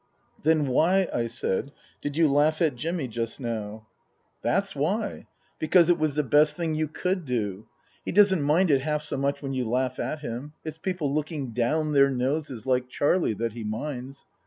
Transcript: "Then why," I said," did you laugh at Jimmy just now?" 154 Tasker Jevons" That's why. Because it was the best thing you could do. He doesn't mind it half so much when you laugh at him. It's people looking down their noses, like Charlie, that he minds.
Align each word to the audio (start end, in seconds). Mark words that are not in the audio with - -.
"Then 0.45 0.65
why," 0.65 1.07
I 1.13 1.27
said," 1.27 1.71
did 2.01 2.17
you 2.17 2.27
laugh 2.27 2.59
at 2.59 2.73
Jimmy 2.75 3.07
just 3.07 3.39
now?" 3.39 3.85
154 4.41 4.41
Tasker 4.41 4.79
Jevons" 4.79 5.21
That's 5.21 5.27
why. 5.27 5.27
Because 5.59 5.89
it 5.91 5.99
was 5.99 6.15
the 6.15 6.23
best 6.23 6.57
thing 6.57 6.73
you 6.73 6.87
could 6.87 7.23
do. 7.23 7.67
He 8.03 8.11
doesn't 8.11 8.41
mind 8.41 8.71
it 8.71 8.81
half 8.81 9.03
so 9.03 9.17
much 9.17 9.43
when 9.43 9.53
you 9.53 9.69
laugh 9.69 9.99
at 9.99 10.21
him. 10.21 10.53
It's 10.65 10.79
people 10.79 11.13
looking 11.13 11.51
down 11.51 11.93
their 11.93 12.09
noses, 12.09 12.65
like 12.65 12.89
Charlie, 12.89 13.35
that 13.35 13.53
he 13.53 13.63
minds. 13.63 14.25